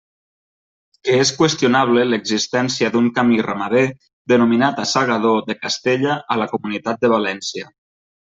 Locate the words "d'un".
2.95-3.09